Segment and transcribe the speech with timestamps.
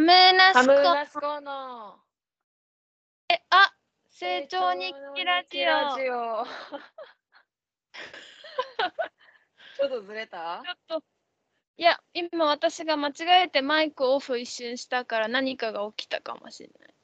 [0.00, 0.52] の。
[0.52, 2.00] ハムナスコの
[3.28, 3.72] えあ
[4.10, 5.42] 成長日記ラ
[5.96, 6.44] ジオ。
[9.76, 10.60] ちょっとずれた？
[10.60, 11.02] ょっと。
[11.76, 13.12] いや、今私が間違
[13.44, 16.94] えてマイクオフ一瞬したから何かが起きたかもしれない。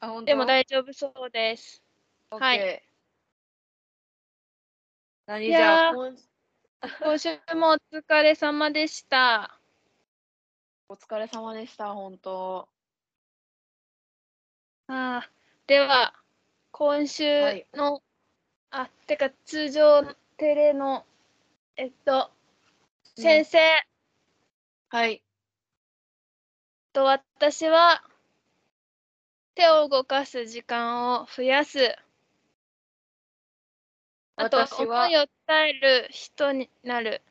[0.00, 0.26] あ、本当？
[0.26, 1.82] でも大丈夫そうです。
[2.30, 2.82] はい
[5.26, 5.92] 何いじゃ
[7.02, 9.55] 今週もお疲れ様でした。
[10.88, 12.68] お疲れ様でした、本当。
[14.86, 15.30] ああ
[15.66, 16.14] では、
[16.70, 18.00] 今週はいの、
[18.70, 20.04] あ、てか通常
[20.36, 21.04] テレの、
[21.76, 22.30] えっと、
[23.16, 23.58] うん先生
[24.90, 25.24] はい。
[26.92, 28.04] と私は、
[29.56, 31.96] 手を動かす時間を増やす。
[34.36, 37.22] あと、私は思いを伝える人になる。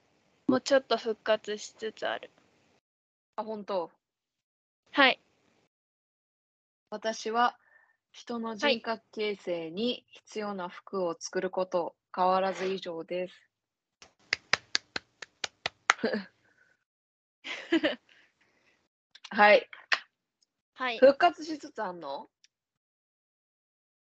[0.48, 2.30] もうちょっと復活しつつある。
[3.38, 3.92] あ、本当。
[4.92, 5.22] はい。
[6.90, 7.58] 私は
[8.12, 13.34] 人の人格形成に必要な服を作ること、変わらず以上です。
[19.32, 19.70] はい。
[20.76, 21.00] はい。
[21.00, 22.30] 復活しつつあんの？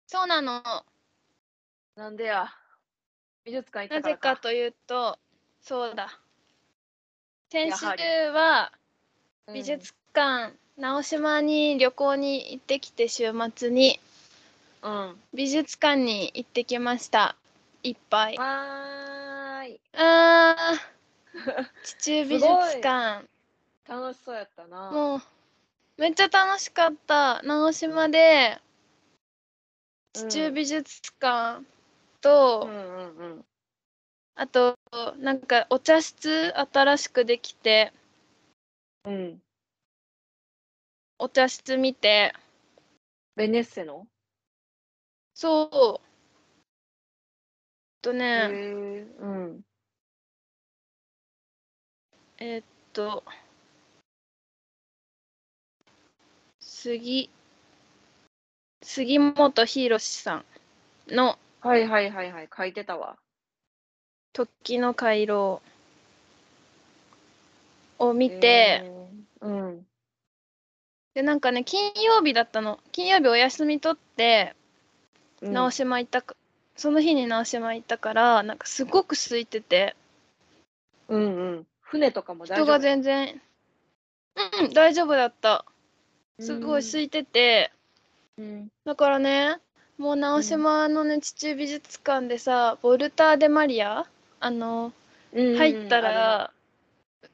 [0.06, 0.62] そうなの。
[1.96, 2.50] なんでや？
[3.46, 4.30] 美術館行なったからか。
[4.30, 5.18] ぜかというと、
[5.60, 6.20] そうだ。
[7.50, 8.83] 先週やはりはうん
[9.52, 14.00] 美術館、直島に旅行に行ってきて週末に
[14.82, 15.16] うん。
[15.34, 17.36] 美術館に行ってきました。
[17.84, 18.38] いっぱい。
[18.38, 19.80] わーい。
[19.94, 23.26] あー、 地中美術館。
[23.88, 24.92] 楽しそうやったな。
[24.92, 25.22] もう、
[25.98, 27.42] めっちゃ楽しかった。
[27.44, 28.60] 直島で
[30.14, 31.66] 地中美術館
[32.22, 33.46] と、うんうんうん。
[34.36, 34.78] あと、
[35.18, 37.94] なんかお茶室新しくできて、
[39.06, 39.42] うん。
[41.20, 42.34] お茶室見て、
[43.36, 44.08] ベネッセの？
[45.34, 46.08] そう。
[48.02, 49.08] とへね、え。
[49.20, 49.62] うん。
[52.38, 53.24] えーっと、
[56.60, 57.30] 杉、
[58.82, 60.46] 杉本博さん
[61.08, 62.50] のはいはいはいはい。
[62.56, 63.18] 書いてたわ。
[64.34, 65.62] 時の回廊
[68.08, 68.92] を見て、
[69.42, 69.86] うん。
[71.14, 72.80] で、なんかね、金曜日だったの。
[72.92, 74.56] 金曜日お休み取って、
[75.42, 75.54] うん。
[75.54, 76.36] 直島行ったか、
[76.76, 79.96] その日に直島行ったから、なんかすごく空いてて、
[81.08, 81.68] うんうん。
[81.82, 83.42] 船とかも大丈夫人が全然、
[84.62, 85.66] うん、大丈夫だった。
[86.40, 87.72] すごい空いてて、
[88.38, 88.68] うん。
[88.86, 89.58] だからね、
[89.98, 94.08] もう直島のね、地中美術館でさ、ボルター・デ・マリア、
[94.40, 94.92] あの、
[95.34, 96.52] うん入ったあら、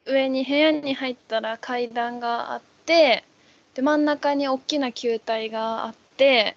[0.06, 3.24] 上に部屋に入ったら階段があって、
[3.74, 6.56] で、真ん中に大きな球体があって、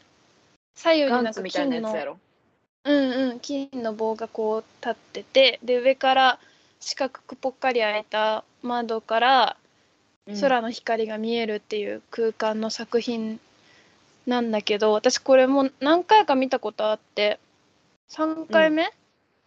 [0.75, 2.19] 左右になんか金の。
[2.85, 6.39] うんうん、金の棒がこう立ってて、で、上から
[6.81, 9.57] 四角くぽっかり開いた窓から
[10.27, 10.41] うん。
[10.41, 13.41] 空の光が見えるっていう空間の作品
[14.27, 17.41] なんだけど、私これもう何回か見たことあって、
[18.11, 18.93] 3回目、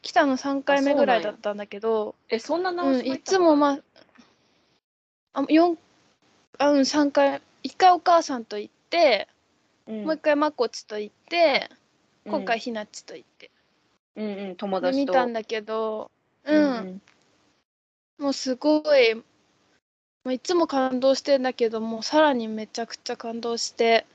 [0.05, 3.79] 来たの3回目ぐらいだったんだけど、え、そんな直うん、いつもま
[5.33, 5.79] あ、あ、四
[6.59, 9.27] あ、うん、3回、1回お母さんと行って、
[9.87, 10.03] うん。
[10.03, 11.71] もう1回まこちと行って、
[12.23, 13.49] 今回うんひなっちと行って。
[14.15, 15.11] うんうん、友で達と。
[15.11, 16.11] 見たんだけど、
[16.45, 17.01] う、うんん。
[18.19, 19.23] もうすごい、
[20.31, 24.05] いつも感動してんだけど、もうさらにめちゃくちゃ感動して、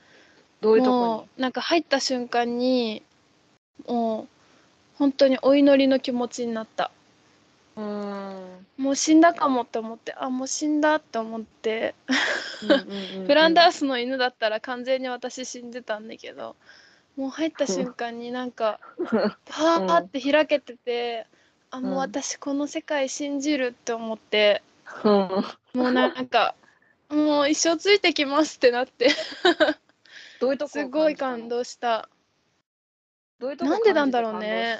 [0.61, 3.03] どういうともこうなんか入った瞬間に、
[3.85, 4.40] もう
[5.01, 6.91] 本当にお祈りの気持ちになった。
[7.75, 8.67] にうーん。
[8.77, 11.95] もう死んだかもって思って、あ、もう死んだって思って、
[12.61, 16.55] うんうんうんうんフランダースの犬だったら完全に私死んでたんだけど、
[17.17, 18.79] もう入った瞬間になんか、
[19.45, 21.25] パーって開けてて、
[21.71, 24.61] あ、もう私この世界信じるって思って、
[25.03, 25.11] うん。
[25.73, 26.53] もうなんか、
[27.09, 29.09] もう一生ついてきますってなって、
[30.67, 32.07] すごい感動した。
[33.41, 34.77] どういうとこなんでなんだろうね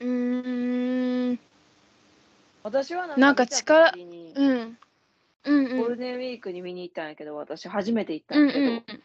[0.00, 1.38] うーん、
[2.64, 4.78] 私はなんか力うん。
[5.44, 5.76] うんうん。
[5.78, 9.02] ゴールデンウィークに見に行ったんやけど、私初めて行ったうんんやけど、うん。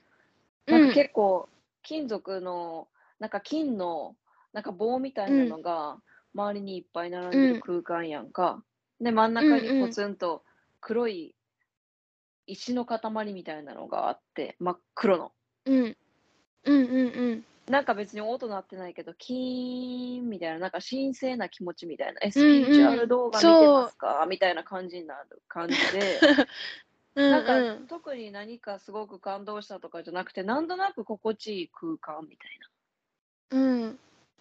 [0.68, 1.50] なんか結構
[1.84, 2.88] 金属の
[3.20, 4.16] なんか金の
[4.52, 5.98] なんか棒みたいなのが
[6.34, 8.64] 周りにいっぱい並んでる空間やんか。
[9.00, 10.44] で真ん中にポツンと
[10.82, 11.36] 黒い
[12.48, 15.32] 石の塊みたいなのがあって真っ黒の。
[15.66, 15.98] うん。
[16.66, 17.46] うんうんうん。
[17.68, 22.64] なんか別に音鳴ってないけど、キーンみたいな、なんか神聖な気持ちみたいな、え、スうんうん。
[22.66, 24.26] ピリチュアル動画見てますか？
[24.30, 26.20] みたいな感じになる感じで、
[27.16, 32.60] うんなんかうん特に何かすごく感動したとかじゃなくて、なんとなく心地いい空間みたい
[33.52, 33.58] な。
[33.60, 34.00] うん。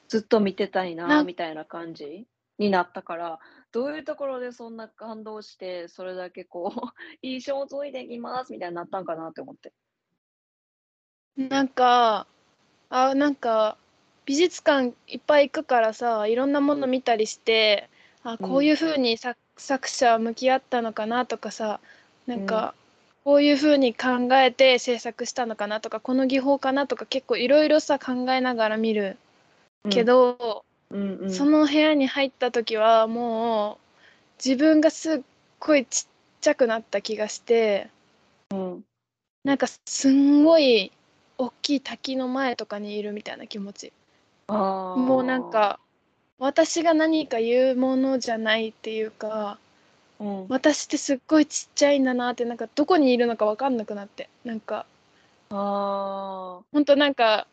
[0.09, 2.27] ずっと見てたいななみたいな感じ
[2.59, 3.39] になったから、
[3.73, 9.73] どういうところでそんな感動して、それだけこう、いい賞ついていきますみたいになったんかなって思って。
[11.37, 12.27] なんか
[12.91, 13.77] あなんか
[14.27, 17.89] 美術館いっぱい行くからさいろんなもの見たりして
[18.23, 21.81] あこういうふうに作作者は向き合ったのかなとかさ
[22.27, 22.75] なんか
[23.25, 29.17] こういうふうに考えて制作したのかなとかこの技法かなとか結構いろいろさ考えながら見る
[29.91, 33.79] けど、うんうん、その部屋に入った時はも
[34.39, 35.21] う自分がすっ
[35.61, 36.07] ごいちっ
[36.41, 37.89] ちゃくなった気がして
[38.51, 38.85] うん、
[39.45, 40.93] なんかすんごい
[41.47, 43.93] 大きい滝の前とかにいるみたいな気持ち。
[44.49, 45.81] もうなん、か
[46.39, 49.59] 私が何か言うものじゃないっていうか
[50.21, 54.29] うん、私ってすっごいちっちゃいんだなってなんかどこにいるのか分かんなくなって。
[54.45, 54.87] なんか
[55.51, 57.49] あほんとなんか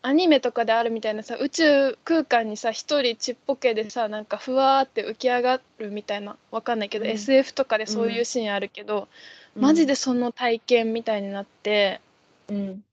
[0.00, 7.10] アニメとかであるみたいなさ宇宙空間にさ一人ちっぽけでさなんかふわーって浮き上がるみたいなわかんないけど、うん。
[7.10, 12.00] SF とかでそういうシーンあるけど、ーマジで、その体験みたいになって
[12.48, 12.84] うん、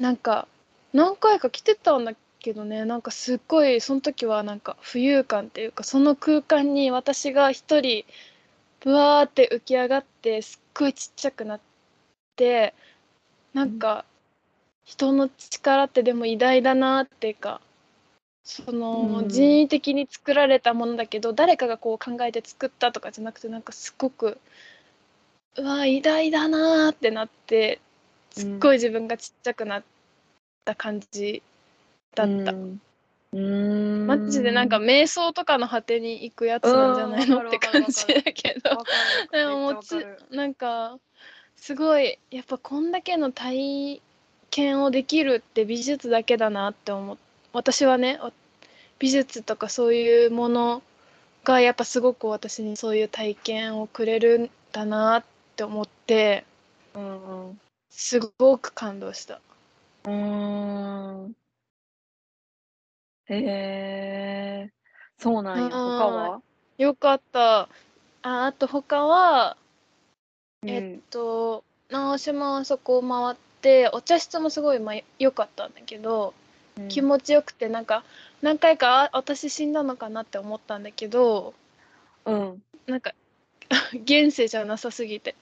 [0.00, 0.48] なんか
[0.92, 8.04] 何回か来てたんだけどねなんかすっごいその時はなんか浮遊感っていうかその空間に私が一人
[8.80, 11.60] ぶわーって浮き上がってすっごいちっちゃくなっ
[12.36, 12.74] て
[13.54, 14.04] なんか
[14.84, 17.60] 人の力ってでも偉大だなっていうか
[18.44, 19.28] そのうん。
[19.28, 24.38] 人為的に作られたものだけど誰かがこう考えて作ったとかじゃなくてなんかすごく
[25.56, 27.80] うわ偉大だなーってなって
[28.30, 29.84] すっごい自分がちっちゃくなっ
[30.70, 31.42] た感じ
[32.14, 32.52] だった。
[32.52, 32.80] うん、
[33.32, 34.06] うん。
[34.06, 37.40] マジでなんか瞑想とかの果てに行くやつなんじゃないの？
[37.40, 37.48] うん。
[37.48, 38.84] って感じだけど。
[39.32, 40.98] でももちなんか
[41.56, 44.00] すごいやっぱこんだけの体
[44.50, 47.16] 験をできるって美術だけだなって思っ
[47.52, 48.32] 私はねわ
[48.98, 50.82] 美術とかそういうもの
[51.44, 55.24] がやっぱすごく私にそういう体験をくれるんだなっ
[55.56, 56.44] て思って
[56.94, 57.60] うんうん。
[57.90, 59.40] すごく感動した。
[60.04, 61.36] うーん。
[63.26, 63.36] へ
[64.66, 64.72] え、
[65.18, 65.64] そうなんや。
[65.64, 66.42] うん他は
[66.78, 67.68] よかった。
[68.22, 69.56] ああと他は
[70.66, 76.34] えっうんと直島はそこを回ってお茶室もすごいまあ良かったんだけど
[76.88, 78.04] 気持ちよくてなんか
[78.42, 81.54] 何回かあ私死んだのかなって思ったんだけど
[82.24, 82.62] うん。
[82.86, 83.12] なんか
[83.94, 85.34] 現世じゃなさすぎて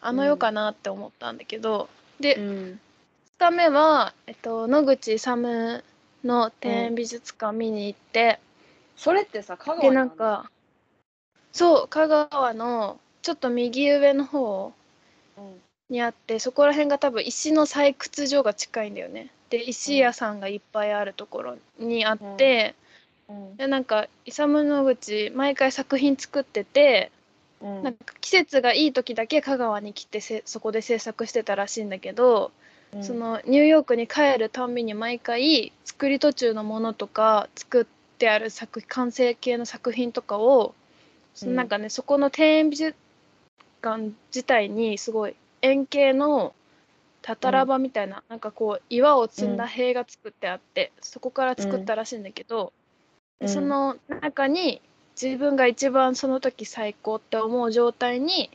[0.00, 1.88] あの世かなって思ったんだけど、
[2.20, 2.80] でうん。
[3.38, 5.84] 2日目は、えっと、野口勇
[6.24, 8.40] の庭園美術館見に行って、
[8.96, 10.50] それってさ、香川なんんか
[11.52, 14.72] そう香川のちょっと右上の方
[15.36, 15.60] うん。
[15.88, 19.30] にあってそこら辺が多分石の採掘所が近いんだよね。
[19.50, 22.74] で石屋さんがいっぱいあるところにあって、
[23.28, 23.56] うん。
[23.56, 27.12] でなんか勇野口毎回作品作ってて、
[27.60, 27.82] うん。
[27.82, 32.50] なんか季節がいい時だけ香川に来てせそこで制作してたらしいんだけど、
[32.92, 33.04] うん。
[33.04, 37.84] そのニューヨークに帰るたんびに毎回作り途中のものとか作っ
[38.18, 40.74] てある作完成形の作品とかを、
[41.34, 42.96] そのなんかねそこの庭園美術
[43.82, 46.54] 館自体にすごい円形の
[47.22, 52.72] たたらばみたいな、なんかこう岩を積んだ塀が作ってあって、そこから作ったらしいんだけど、
[53.40, 54.80] でその中に
[55.20, 58.50] 自分が一番その時最高って思う状態に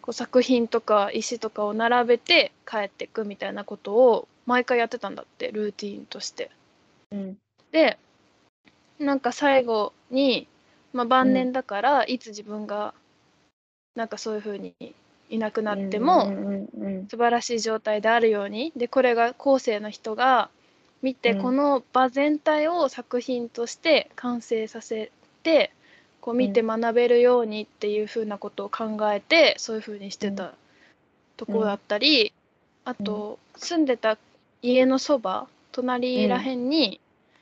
[0.00, 6.50] こう作品とか石とかを並べて帰っていくみたいなことを毎回やってたんだってルーティーンとして。
[7.12, 7.38] うん。
[7.72, 7.98] で
[8.98, 10.46] なんか最後に、
[10.92, 12.92] まあ、晩年だから、いつ自分が
[13.96, 14.74] なんかそういう風に
[15.30, 16.26] いなくなっても、
[17.08, 20.50] 素晴らしい状態であるようにでこれが後世の人が
[21.02, 21.42] 見て、うん。
[21.42, 25.10] この場全体を作品として完成させ
[25.42, 25.72] て
[26.20, 30.54] こう見て学べるようにっていうふうなことを考えてそういうふうにしてた
[31.36, 32.32] ところだったり、
[32.84, 34.18] あと住んでた
[34.62, 37.00] 家のそば隣らへんに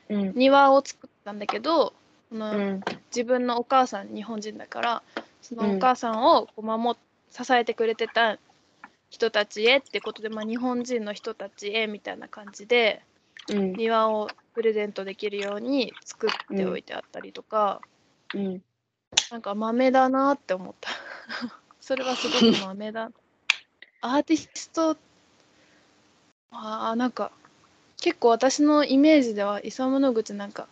[0.09, 1.93] うん庭を作ったんだけど、
[2.29, 2.81] そのうん
[3.11, 5.03] 自分のお母さん日本人だから
[5.41, 6.99] そのうんお母さんをこう守っ
[7.31, 8.37] 支えてくれてた
[9.09, 13.01] 人たちへってことで、まあ、日本人の人たちへみたいな感じで
[13.49, 13.73] うん。
[13.73, 17.81] 庭をプレゼントできるように作っておいてあったりとか、
[18.35, 18.61] うん
[19.31, 20.89] なんか豆だなって思った。
[21.81, 23.11] それはすごく豆だ。
[24.01, 24.97] アーティスト
[26.51, 27.31] あーなんか
[27.97, 30.67] 結構私のイメージではイサム・ノグチなんか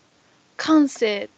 [0.55, 1.29] 感性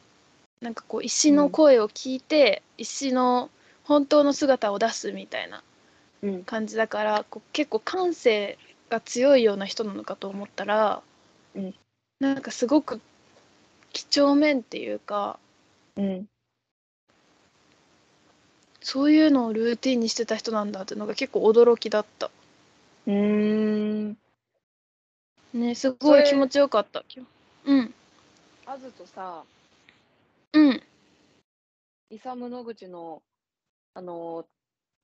[0.62, 3.50] なんかこう石の声を聞いて、石の
[3.84, 5.64] 本当の姿を出すみたいな
[6.22, 6.44] うん。
[6.44, 8.58] 感じだからこう結構感性
[8.90, 11.02] が強いような人なのかと思ったら、
[11.56, 11.76] うん。
[12.20, 13.00] なんかすごく
[13.94, 15.40] 几帳面っていうか
[15.96, 16.28] うん
[18.82, 22.32] そういうのをルーティンにしてた人なんだっていうのが結構驚きだった。
[23.08, 23.14] うー
[24.10, 24.18] ん。
[25.54, 27.04] ねすごい気持ちよかった。
[27.66, 27.94] うん。
[28.66, 29.44] あずとさ
[30.54, 30.84] うん。
[32.12, 33.22] イサム・ノグチの
[33.94, 34.46] あの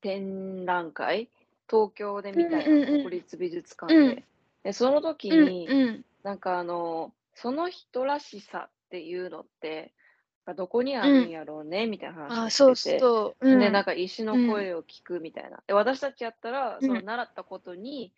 [0.01, 1.29] 展覧会？
[1.69, 3.03] 東京で見たやんうんうんうん。
[3.03, 4.23] 国立美術館で,、うん。
[4.63, 6.05] でその時うんに、うん。
[6.23, 9.91] なんかあのその人らしさっていうのって
[10.53, 12.99] どこにあるんやろうね、みたいな話をしてて。
[12.99, 13.49] そう。
[13.49, 16.81] うん、でなんか石の声を聞くみたいな、で私たちやったらうん。
[16.85, 18.13] その習ったことに、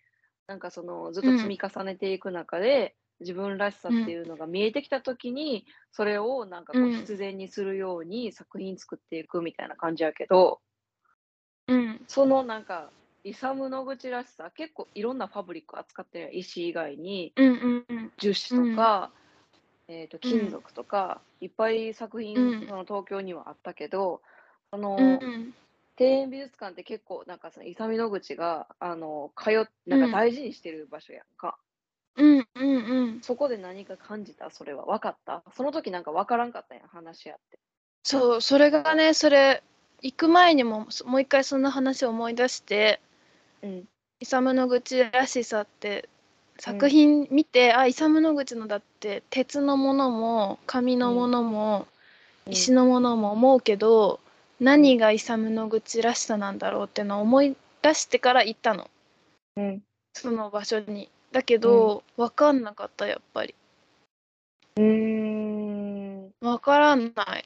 [0.47, 6.91] なんかそのずっと積み重ねていく中で、自分らしさっていうのが見えてきた時に、それをなんかこううん。
[6.93, 10.59] 必然にするように作品作っていくみたいな感じやけど、
[11.67, 12.01] うん。
[12.07, 12.91] そのなんか
[13.23, 17.33] イサム・ノグチらしさ結構いろんなファブリック扱ってるやん石以外に。
[17.35, 18.11] うんうんうん。
[18.17, 19.11] 樹脂とか、
[19.89, 22.67] えー、と金属とか、いっぱい作品、うん。
[22.67, 24.21] その東京にはあったけど
[24.71, 25.53] その、うんうん。
[25.99, 31.57] 庭園美術館って結構なんかその勇み野口があの通っなんか大事にしてる場所やんか、
[32.15, 33.19] うんうんうん。
[33.21, 34.51] そこで何か感じた？
[34.51, 34.85] それは。
[34.85, 35.43] 分かった？
[35.55, 37.57] その時なんか分からんかったんや話し合って。
[38.03, 39.63] そうそれがねそれ
[40.01, 42.99] 行く前にもそもう一回その話を思い出して
[43.63, 43.83] うん。
[44.19, 46.09] イサム・ノグチらしさって
[46.59, 51.87] 作品見て、あイサム・ノグチのだって鉄のものも紙のものも、
[52.47, 54.19] 石のものも思うけど、
[54.59, 58.89] 何がイサム・ノグチらしさなんだろうってのを思い出してから行ったの。
[59.55, 59.81] うん。
[60.13, 61.09] その場所に。
[61.31, 63.53] だけど、分かんなかったやっぱり。
[64.77, 66.31] うーん。
[66.39, 67.45] 分からない。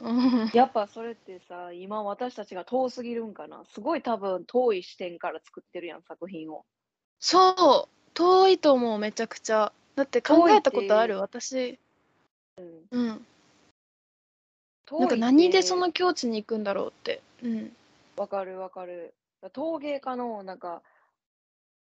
[0.00, 0.50] うん。
[0.52, 3.64] やっぱそれってさ今私たちが遠すぎるんかな。
[3.72, 6.64] すごい多分遠い視点から作ってるやん作品を。
[7.20, 9.72] そう遠いと思うめちゃくちゃ。
[9.94, 11.78] だって考えたことある私。
[12.90, 13.24] うん。
[14.90, 17.22] なんか何でその境地に行くんだろうって。
[17.44, 17.72] うん。
[18.16, 19.14] わかるわかる。
[19.52, 20.82] 陶芸家のなんか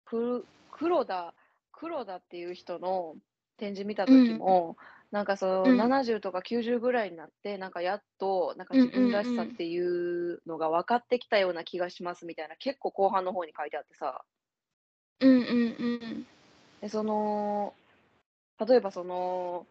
[0.05, 1.33] く黒田
[1.73, 3.15] 黒田っていう人の
[3.57, 4.77] 展示見た時も、
[5.11, 5.81] なんかその、うん。
[5.81, 14.23] 70とか90ぐらいになってなんかやっとなんかうんうん自分らしさっていうのが分かってきたような気がしますみたいな結構後半の方に書いてあってさ
[15.23, 16.27] うんうんうん。
[16.81, 17.73] でその
[18.67, 19.65] 例えばその、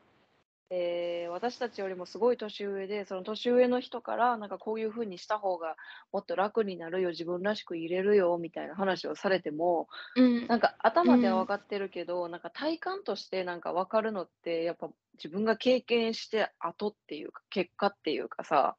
[0.70, 5.76] えー私たちよりもすごい年上でその年上の人からなんかこういう風にした方が
[6.12, 10.46] もっと楽になるよ自分らしく入れるよみたいな話をされてもうん。
[10.46, 18.76] なんか頭では分かってるけど、なんか体感としてなんか分かるのってやっぱ自分が経験して後っていうか結果っていうかさ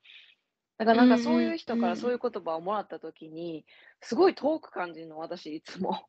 [0.77, 3.65] だからなんかそういう人からそういう言葉をもらった時に
[4.01, 6.08] すごい遠く感じるの私いつも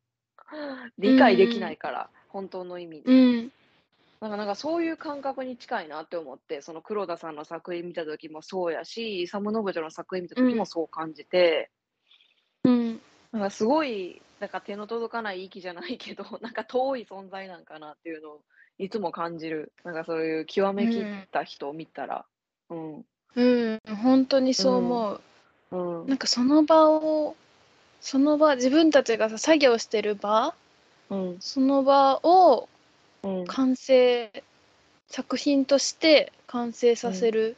[0.99, 3.13] 理解できないから、本当の意味で。
[3.13, 3.53] うん。
[4.21, 11.71] なんかなんかそういう感覚に近いなって思ってその黒田さんの作品見た時もそうやしイサム・ノグチの作品見た時もそう感じて、
[12.65, 13.01] うん。
[13.33, 18.41] なんかすごいなんか手の届かない域じゃないけど なんか遠い存在なんかなっていうのを
[18.79, 19.73] いつも感じる。
[19.85, 22.25] なんかそういう極めきった人を見たら。
[22.71, 23.05] うん。
[23.35, 23.81] うん。
[23.97, 25.21] 本当にそう思う、
[25.71, 26.07] うん。
[26.07, 27.37] なんかその場を
[28.05, 30.55] その場自分たちがさ作業してる場
[31.09, 31.37] うん。
[31.41, 32.69] その場を
[33.23, 33.47] うん。
[33.47, 34.31] 完成
[35.09, 37.57] 作品として完成させる、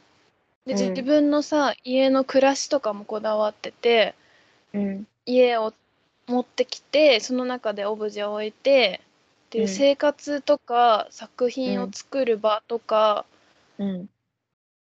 [0.65, 0.79] でうん。
[0.79, 4.15] 自分のさ家の暮らしとかもこだわってて
[4.73, 5.07] うん。
[5.25, 5.73] 家を
[6.27, 9.01] 持ってきてその中でオブジェを置いて
[9.47, 9.67] っていううん。
[9.67, 13.25] 生活とか作品を作る場とか、
[13.79, 14.09] うん。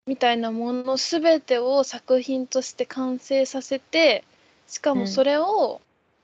[0.06, 4.22] みたいなもの全てを作品として完成させて
[4.68, 4.98] しかうん。
[5.00, 5.80] もそれを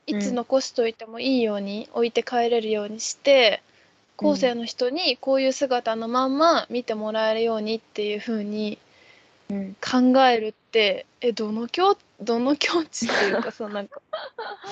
[0.06, 3.62] いつ残しといてもいいように置いて帰れるようにして、
[4.16, 8.78] 後世の人にこういう姿のまんま見てもらえるようにっていう風に
[9.50, 9.76] うん。
[9.80, 14.00] 考えるってえどの境どの境地っていうか そのなんか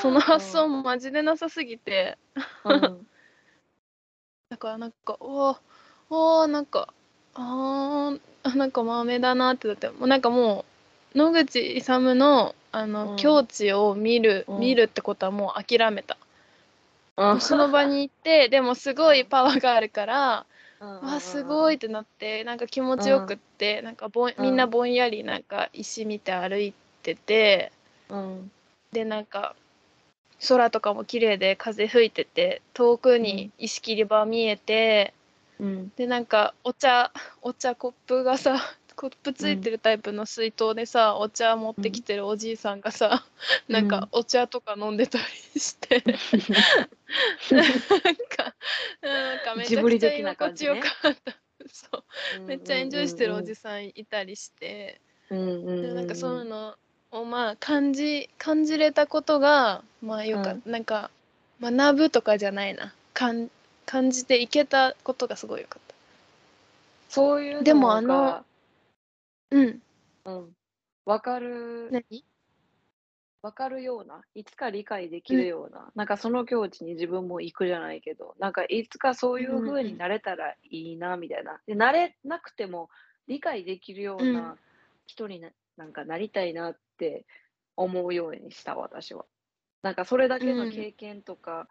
[0.01, 2.17] その発想マジでなさすぎて。
[2.65, 3.07] うん。
[4.51, 5.57] だからなんかおー
[6.11, 6.93] おーなんか
[7.35, 8.13] あ
[8.57, 10.65] なんか豆だなってだってもうなんかもう
[11.15, 13.17] 野口勇のあの、うん。
[13.17, 14.61] 境地を見る、うん。
[14.61, 16.17] 見るってことはもう諦めた、
[17.17, 20.47] うんその場に行って でもすごいパワーがあるから、
[20.81, 21.01] うん。
[21.01, 27.73] わすごいってなってなんか気持ちよくって、なんかぼんみんなぼんやりなんか石見て歩いてて
[28.09, 28.51] うん。
[28.93, 29.55] でなんか
[30.49, 35.15] 空とかも綺麗で風吹いてて遠くに石切り場見えて、
[35.59, 35.93] うん。
[35.97, 37.13] でなんかお茶
[37.43, 38.59] お茶コップがさ
[39.01, 43.25] コップついてるタイプの水筒でさ、お茶持ってきてるおじいさんがさ、
[43.67, 43.73] うん。
[43.73, 45.25] なんかお茶とか飲んでたり
[45.59, 46.05] して、
[47.51, 47.65] なん
[48.27, 48.55] か
[49.01, 51.35] なんかめちゃくちゃ居心地よかった。
[51.73, 52.41] そう。
[52.47, 55.35] めっちゃエンジョイしてるおじささんいたりして、ん。
[55.35, 56.77] うんうんなんかそういうの
[57.11, 61.11] をまあ感じ感じれたことがまあよかった、なんか
[61.63, 62.93] 学ぶとかじゃないな。
[63.15, 63.51] 感
[63.87, 65.95] 感じていけたことがすごいよかった。
[67.09, 68.45] そういうでもあの、
[69.51, 69.83] うん。
[70.25, 70.53] うん。
[71.07, 72.25] わかる、何？
[73.43, 81.59] わかるような、いつか理解できるような、なんかその境地に自分も行くじゃないけど、なんかいつかそういう風になれたらいいな、みたいな。
[81.67, 82.91] で、なれなくても
[83.29, 84.33] 理解できるよううん。
[84.33, 84.59] な
[85.07, 87.25] 人にななんかなりたいなって
[87.77, 89.25] 思うようにした、私は。
[89.83, 91.69] なんかそれだけの経験とか、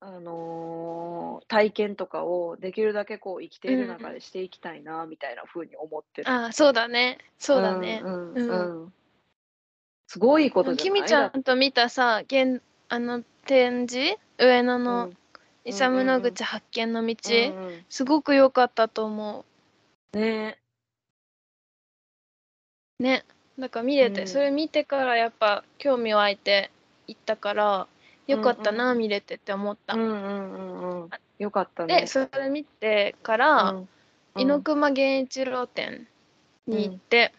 [0.00, 6.30] あのー体験とかをできるだけこう生きている中でしていきたいな、みたいな風に思ってる。
[6.30, 7.18] ああそうだね。
[7.38, 8.82] そうだね、うんうんうん。
[8.82, 8.92] うん。
[10.08, 11.00] すごいことじゃない？
[11.00, 14.18] きみちゃんと見たさ現あの展示？
[14.38, 15.10] 上野の
[15.64, 19.44] イサムの口発見の道、うんうんすごく良かったと思
[20.12, 20.58] ね。
[23.00, 23.24] うね
[23.58, 24.26] だから見れて、うん。
[24.26, 26.70] それ見てからやっぱ興味湧いて
[27.06, 27.86] 行ったから
[28.28, 30.56] よかったな、うん見れてって思った、うんうんう
[30.86, 31.10] んうん。
[31.38, 32.02] よかったね。
[32.02, 33.88] でそれ見てから、うん。
[34.36, 36.06] 猪熊源一郎店
[36.66, 37.32] に行って、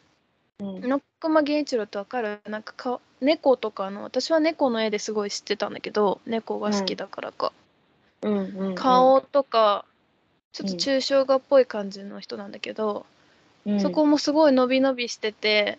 [0.59, 0.67] うん。
[0.83, 2.41] 猪熊源一郎ってわかる？
[2.49, 7.53] なんかか猫とかの私は猫の絵ですごい知ってたんだけど猫が好きだからか、
[8.23, 8.33] うん。
[8.33, 9.85] うんうん顔とか
[10.51, 13.05] ちょっとうん抽象画っぽい感じの人なんだけど、
[13.65, 13.79] うん。
[13.79, 15.77] そこもすごい伸び伸びしてて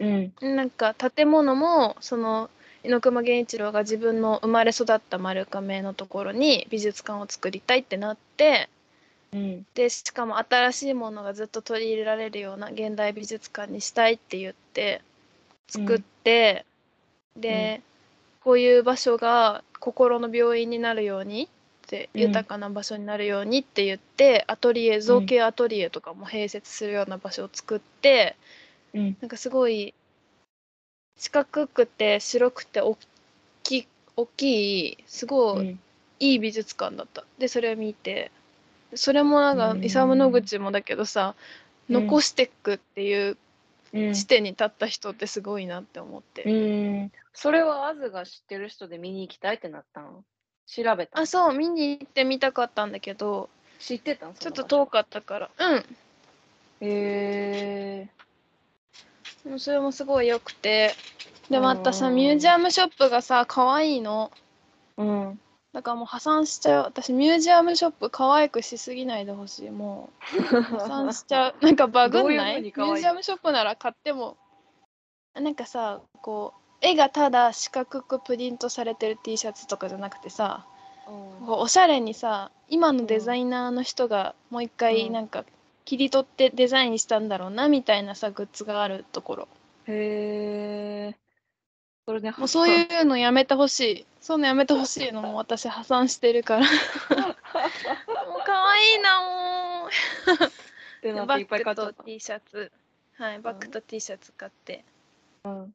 [0.00, 0.32] うん。
[0.40, 2.50] なんか建物もその
[2.88, 8.68] 猪熊源一郎が自分の生まれ育った丸亀のところに美術館を作りたいってなって
[9.32, 9.66] うん。
[9.74, 15.02] でしかも新しいものがずっと取り入れられるような現代美術館にしたいって言って
[15.68, 16.64] 作って、
[17.36, 17.82] で、
[18.42, 21.48] こういう場所が心の病院になるようにっ
[21.88, 22.20] てうん。
[22.22, 28.36] 豊かな場所になるようにって言って、アトリエ造形アトリエとかも併設するような場所を作って
[28.94, 29.16] うん。
[29.20, 29.92] なんかすごい
[31.18, 32.96] 四角くて白くて大
[33.62, 35.76] きい大きいすごい
[36.20, 37.24] いい美術館だった。
[37.38, 38.30] でそれを見て。
[38.94, 39.80] それもなんうん。
[39.80, 41.34] かイサム・ノグチもだけどさ、
[41.90, 42.02] うん。
[42.04, 43.36] 残していくっていう
[43.92, 44.14] うん。
[44.14, 46.50] 地点に立った人ってすごいなって思って、う
[47.04, 47.12] ん。
[47.34, 50.24] それはアズが知ってる人で見に行きたいってなったの？
[50.66, 54.34] 調べたあそう見に行ってみたかったんだけど知ってたん？
[54.34, 55.50] ちょっと遠かったから。
[55.58, 55.78] うん。
[55.78, 55.82] へ
[56.80, 58.27] えでも
[59.56, 60.94] それもすごい良くて。
[61.50, 64.30] でまたさうんミュージアムショップがさ可愛いの。
[64.98, 65.40] うん。
[65.72, 66.84] だからもう破産しちゃう。
[66.84, 69.70] 私ミュージアムショップ可愛くしすぎないでほしい。
[69.70, 71.54] もう 破産しちゃう。
[71.64, 72.62] なんかバグんない？
[72.62, 74.36] ミュージアムショップなら買っても。
[75.34, 80.66] なんかさこう絵がただ四角くプリントされてる T シャツとかじゃなくてさ
[81.06, 85.12] こうおしゃれにさ今のデザイナーの人がもう一回うん。
[85.12, 85.44] なんか
[85.88, 89.48] 切り取ってデザインしたんだろうなみたいなさグッズがあるところ。
[89.86, 91.16] へえ
[92.04, 94.06] それでもうそういうのやめてほしい。
[94.20, 96.60] そういうのやめてほしいのも私破産してるから。
[96.60, 96.70] もう
[98.44, 99.88] 可愛いなもう。
[100.98, 102.70] ってなっバていっぱいッグと T シャツ。
[103.16, 104.84] はいバッグと T シャツ買って、
[105.44, 105.74] うん。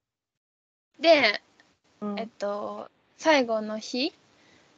[1.00, 1.42] で
[2.02, 2.20] うん。
[2.20, 4.14] えっと最後の日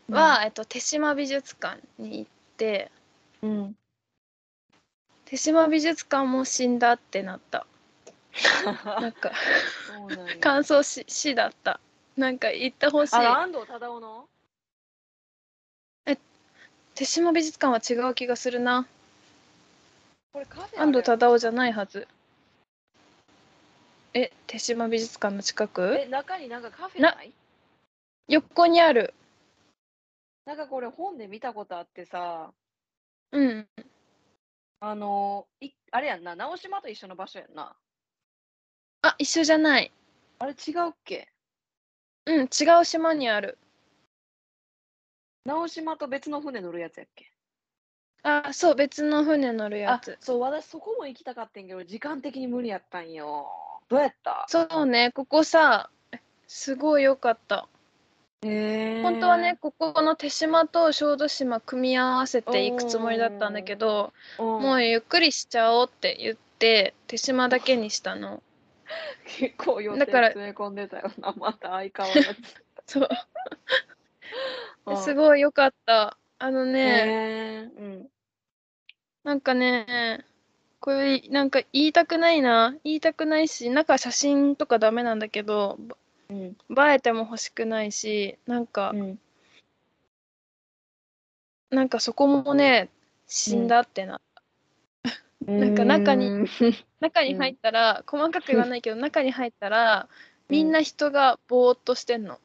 [0.09, 2.89] は、えっと、手島美術館に行って
[3.41, 3.75] うん
[5.25, 7.65] 手島美術館も死んだってなった。
[8.85, 9.31] なんか
[10.39, 11.79] 感想し死だった。
[12.15, 13.15] なんか行ってほしい。
[13.15, 14.27] 安藤忠雄の？
[16.93, 18.87] 手島美術館は違う気がするな。
[20.77, 22.07] 安藤忠忠雄じゃないはず。
[24.13, 25.97] え手島美術館の近く？
[25.99, 27.33] え中になんかカフェない？
[28.29, 29.13] 横にある。
[30.45, 32.51] なんかこれ本で見たことあってさ。
[33.31, 33.67] うん
[34.79, 37.75] あのいあれやんな直島と一緒の場所やんな。
[39.01, 39.91] あ一緒じゃない。
[40.39, 41.27] あれ違うっけ？
[42.25, 42.47] うん違
[42.81, 43.57] う島にある。
[45.45, 47.31] 直島と別の船乗るやつやっけ？
[48.23, 53.47] あそう別の船乗るやあつそう私そこも行きたかったんやけど時間的に無理やったんよ。
[53.87, 54.45] どうやった？
[54.49, 55.89] そうねここさ
[56.47, 57.69] すごい良かった
[59.03, 68.43] 本当はねここの手島と小豆島組み合わせていくつもりだったんだけどももうゆっくりしちゃおうって言って手島だけにしたの
[69.39, 72.39] 結構予定だから詰め込んでたよなまた相変わらず
[72.85, 73.09] そう
[74.85, 76.17] うんすごい良かった。
[76.37, 78.09] あのね、うん。
[79.23, 80.25] なんかね、
[80.79, 82.75] これなんか言いたくないな。
[82.83, 85.79] 言いたくないし、中写真とかダメなんだけど、
[86.29, 86.37] うん。
[86.43, 89.19] 映えても欲しくないし、なんか、うん。
[91.69, 92.89] なんかそこもね、
[93.27, 94.21] 死んだってな。
[95.45, 96.47] なんか中に
[96.99, 100.07] 中に入ったら、細かく言わないけど、中に入ったら、
[100.49, 102.39] みんな人がぼーっとしてんの。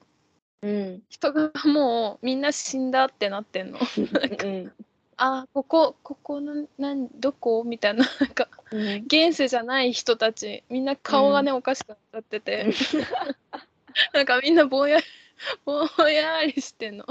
[0.63, 1.03] うん。
[1.09, 3.79] 人がもうみんな死んだってなってんの。
[4.43, 4.73] うん。
[5.17, 7.63] あ、ここ、ここなん、なん、どこ？
[7.65, 9.05] みたいな、なんか、うん。
[9.07, 12.73] 現世じゃない人たち、みんな顔がね、おかしくなっちゃってて、
[14.15, 15.05] なんかみんなぼんやり、
[15.65, 17.07] ぼんやりしてんの。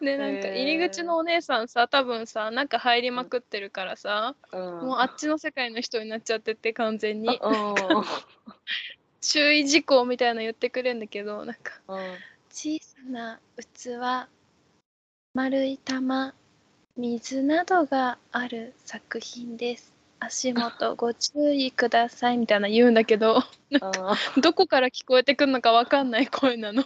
[0.00, 4.60] で、なんか入り口のお姉さんさ、多分さ、中入りまくってるからさ、うん。
[4.60, 7.28] もうあっちの世界の人になっちゃってて、完全に。
[7.28, 8.04] うん。
[9.20, 11.98] 注意事項みたいなの言ってくれるんだけど、なんか、うん。
[12.50, 14.28] 小さな器、
[15.32, 16.34] 丸い玉、
[16.96, 19.93] 水などがある作品です。
[20.20, 23.42] 足元ご注意くださいみたいな言うんだけど、
[24.40, 26.84] どこから聞こえてくるのかわかんない声なの。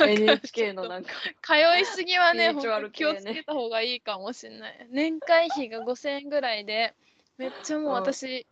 [0.00, 1.10] NHK のなんか。
[1.42, 4.86] 通いすぎはね、スピリチュアル本当気をつけた方がいいかもしれない。
[4.90, 6.94] 年会費が5000円ぐらいで、
[7.38, 8.46] めっちゃもううん私、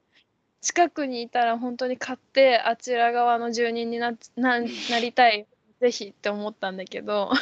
[0.60, 4.66] 近くにいたら本当に買って、あちら側の住人にななな
[5.00, 5.46] りたい。
[5.80, 7.32] ぜひって思ったんだけど、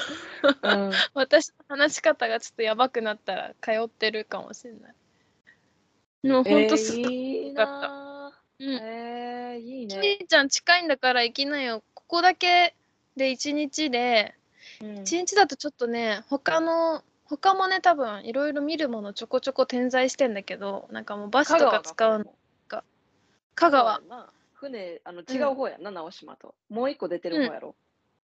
[0.62, 0.90] うん。
[1.12, 4.94] 私の話し方がちょっとやばくなったら通ってるかもしれない。
[6.22, 8.80] もうほんとすっごい、いいなうんぁ。
[8.82, 10.18] えー、いいちね。
[10.20, 11.82] いちゃん近いんだから行きなよ。
[11.94, 12.74] ここだけ
[13.16, 14.34] で1日で、
[14.82, 22.34] うん1日だとちょっとね、他の、他もね、多分いろいろ見るものちょこちょこ点在してんだけど、なんかもうバスとか使うの。
[22.68, 22.84] 香
[23.54, 24.00] 香川。
[24.00, 24.30] な。
[24.54, 26.54] 船、あの、違う方やんな、直島と。
[26.68, 27.74] もう一個出てる方やろ。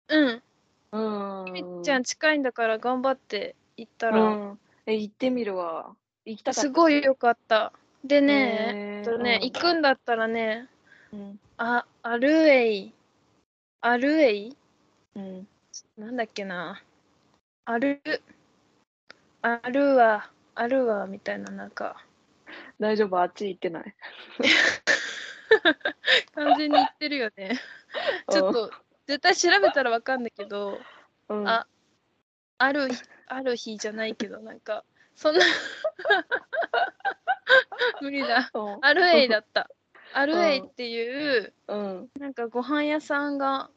[0.09, 0.43] うん。
[0.91, 1.55] うん。
[1.55, 4.59] ちいちゃん近いんだから頑張って行ったら、うん。
[4.85, 5.95] え、行ってみるわ。
[6.31, 6.63] 行きたかったし。
[6.65, 7.73] すごい良かった。
[8.03, 10.67] でね、えっとね、うん行くんだったらね、
[11.11, 11.39] うん。
[11.57, 12.93] あ、アルエイ。
[13.81, 14.57] アルエイ？
[15.15, 15.47] うん。
[15.97, 16.81] なんだっけな。
[17.65, 18.01] アル、
[19.41, 22.03] アルワ、アルワみたいな、なんか、
[22.79, 23.93] 大丈夫、あっち行ってない？
[26.35, 27.59] 完全に言ってるよね。
[28.31, 28.71] ちょっと、
[29.07, 30.79] 絶対調べたらわかんだけど、
[31.29, 31.67] うん、あ
[32.57, 34.83] ある日、ある日じゃないけど、なんか、
[35.15, 35.45] そんな、
[38.01, 38.49] 無理だ。
[38.53, 39.69] うん、アルエイだった。
[40.13, 42.09] アルエイっていう、うん。
[42.19, 43.69] なんかご飯屋さんが、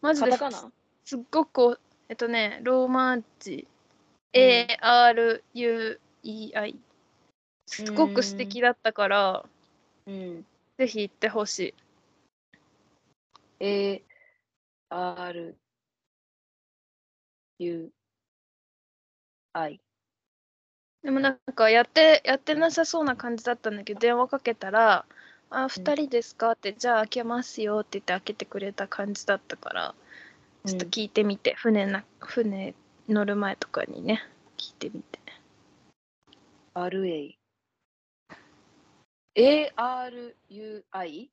[0.00, 0.72] マジでカタカナ？
[1.04, 3.68] すっごくこう、えっとね、ローマ字、
[4.34, 4.40] うん
[4.82, 6.76] ARUEI。
[7.66, 9.44] すっごく素敵だったから、
[10.06, 10.46] うん。
[10.76, 11.74] ぜひ行ってほしい。
[13.60, 14.02] A,
[14.88, 15.56] R,
[17.58, 17.92] U,
[19.52, 19.80] I。
[21.02, 25.06] でもなんかやって、やってなさそうな感じだったんだけど、電話かけたら、
[25.48, 26.52] あ、二人ですか？
[26.52, 29.94] って、じゃあ開けますよって言って開けてくれた感じだったから、
[30.66, 32.74] ちょっと聞いてみて、船な、船
[33.08, 34.22] 乗る前とかにね、
[34.58, 35.18] 聞いてみて。
[36.74, 37.36] R, A。
[39.36, 41.30] A, R, U, I?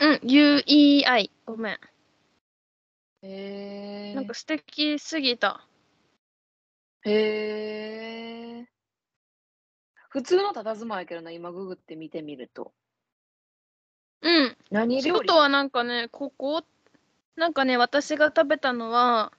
[0.00, 1.30] うん、UEI。
[1.44, 1.74] ごめん。
[1.74, 1.78] へ
[4.12, 4.14] え。
[4.14, 5.66] なんか素敵すぎた。
[7.10, 8.68] へえ。
[10.10, 12.72] 普通の佇まいやけどな、今ググって見てみると。
[14.20, 14.56] うん。
[14.70, 15.28] 何料理？
[15.28, 16.64] 外はなんかね、ここ、
[17.36, 19.32] なんかね、私が食べたのは、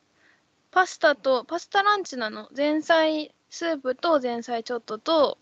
[0.72, 2.50] パスタと、パスタランチなの。
[2.56, 5.38] 前菜スープと前菜ちょっとと、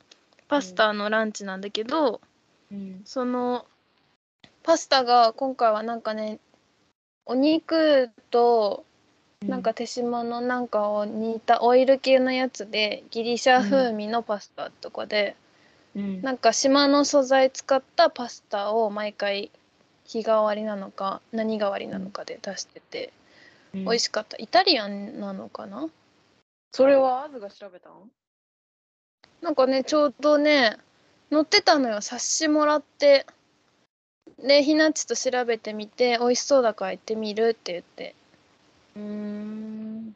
[0.48, 2.22] パスタのランチなんだけど、
[2.72, 3.02] うん。
[3.06, 3.68] その、
[4.64, 6.40] パスタが今回はなんかね、
[7.26, 8.86] お肉と、
[9.46, 15.36] なんか手島のなんかを煮たオイル系のやつで、ギリシャ風味のパスタとかで、
[15.96, 19.52] うん、なんか島の素材使ったパスタを毎回
[20.06, 23.14] 日替わりなのか何替わりなのかで出してて、
[23.74, 23.84] うん。
[23.86, 24.38] 美味しかった。
[24.38, 25.88] イタリアンなのかな？
[26.72, 27.94] それはアズが調べたん
[29.42, 30.78] なんかねちょうどね
[31.32, 32.02] 載ってたのよ。
[32.02, 33.26] 冊子もらって。
[34.40, 38.14] でひなっちと調べてみて美味しそうだから行ってみるって言って
[38.98, 40.16] うーん。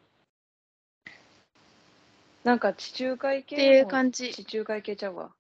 [2.44, 4.34] なんか地中海系っていうも感じ。
[4.34, 5.32] 地中海系ちゃうわ。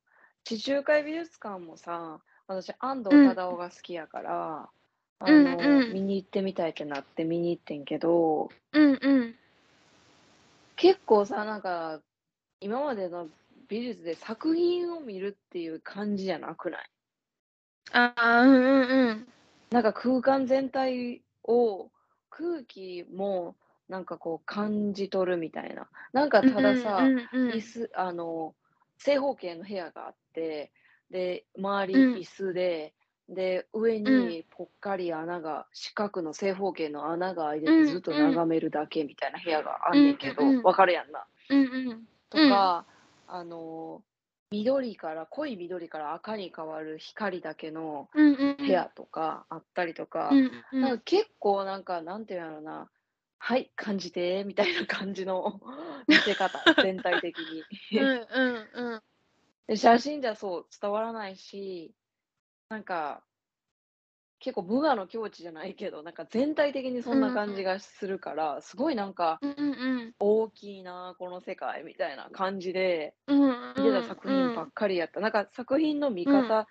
[0.44, 4.70] 地中海美術館もさ、私、安藤うん忠雄が好きやから、
[5.20, 5.94] あうんの、うん。
[5.94, 9.36] 見に行ってみたいってなって見に行ってんけど、うんうん。
[10.76, 12.02] 結構さ、なんか、
[12.60, 13.28] 今までの
[13.68, 16.90] 美術で作品を見るっていう感じじゃなくない？
[17.94, 19.28] ああうんうんうん。
[19.72, 21.90] なんか空間全体を、
[22.32, 23.56] 空気も、
[23.88, 25.88] なんかこう感じ取るみたいな。
[26.14, 28.56] なんかたださ、うんうんうん椅子、あの、
[28.98, 30.72] 正方形の部屋があって、
[31.12, 32.14] で、周りうん。
[32.16, 32.94] 椅子で、
[33.28, 41.26] で、上にぽっかり穴が、四角の正方形の穴が開いてうんてずっと眺めるだけみたいな部屋があんねんけど、うんうんわかるやんな。
[41.50, 41.64] うんう
[41.94, 42.08] ん。
[42.30, 42.86] とか、
[43.28, 44.02] あの、
[44.52, 48.58] 緑から、濃い緑から赤に変わる光だけのうんうん。
[48.58, 50.82] 部屋とかあったりとか、うんうん。
[50.82, 52.90] なんか結構なんか、なんていうんやろな、
[53.40, 55.62] はい、感じて、みたいな感じの
[56.08, 57.66] 見せ方、全体的に。
[57.98, 59.02] うんうんうん。
[59.68, 61.96] で写真じゃそう伝わらないし、
[62.70, 63.24] なんか、
[64.42, 75.20] 結構無我の境地じゃないけど、なんか全体的にそんな感じがするから、すごいなんかうんうん大きいな、この世界みたいな感じで、うんうん見てた作品ばっかりやった。
[75.22, 76.68] なんか作品の見方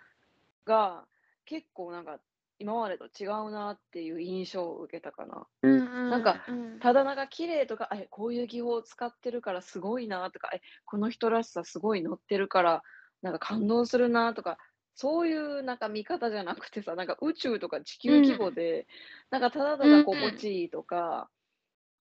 [0.66, 1.04] が
[1.46, 2.18] 結構なんか
[2.58, 5.46] 今までと違うなっていう印象を受けたかな。
[5.62, 12.82] うんうんなんかうんただなんか綺麗とか、え、こういう技法を使ってるからすごいなとか、え、この人らしさすごい乗ってるから、
[13.22, 14.58] なんか感動するなとか、
[15.00, 18.86] そういうなんか見方じゃなくてさ、なんか宇宙とか地球規模で、
[19.30, 21.30] なんかただただ心地いいとか、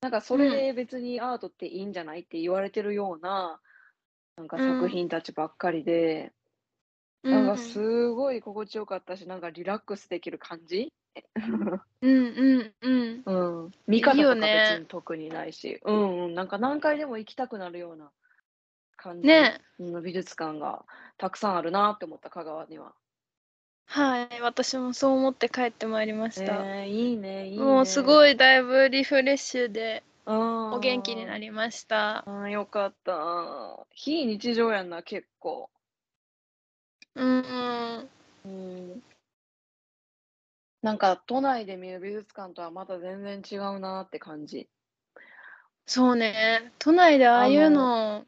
[0.01, 3.61] なんかそれで別にアートっていいんじゃないって言われてるような、
[4.35, 6.33] なんか作品たちばっかりで、
[7.23, 10.91] なんかすごい心地よかったし、なんかリラックスできる感じ？
[12.01, 13.23] うんうんうん。
[13.63, 13.71] うん。
[13.87, 18.11] 見方とか別に特にないし、うんうん、なんか何回でも行きたくなるような
[19.01, 20.83] 感じねの美術館が
[21.17, 22.93] たくさんあるなって思った、香川には。
[23.85, 27.63] はい私もそう思って帰ってまいりました、えー、いいね、いいね。
[27.63, 33.87] もうすごいだいぶリフレッシュでおお元気になりましたあーよかった。
[33.89, 35.71] 非日常やんな、結構。
[37.15, 38.09] うんうん
[38.45, 39.03] うん。
[40.83, 44.69] なんか都内で見る美術館とはまた全然違うなって感じ。
[45.87, 48.23] そうね都内でああいうの